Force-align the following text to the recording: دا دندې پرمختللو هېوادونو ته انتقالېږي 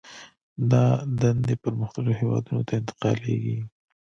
دا 0.71 0.85
دندې 1.19 1.53
پرمختللو 1.63 2.11
هېوادونو 2.21 2.61
ته 2.67 2.73
انتقالېږي 2.79 3.57